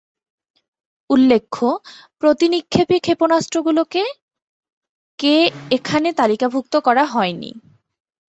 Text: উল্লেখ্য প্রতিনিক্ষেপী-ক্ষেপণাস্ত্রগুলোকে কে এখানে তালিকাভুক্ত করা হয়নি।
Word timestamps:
উল্লেখ্য 1.09 1.65
প্রতিনিক্ষেপী-ক্ষেপণাস্ত্রগুলোকে 2.21 4.03
কে 5.19 5.35
এখানে 5.71 6.09
তালিকাভুক্ত 6.13 6.73
করা 6.79 7.03
হয়নি। 7.05 7.51